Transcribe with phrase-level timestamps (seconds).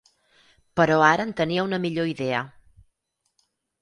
[0.79, 2.41] Però ara en tenia una millor idea.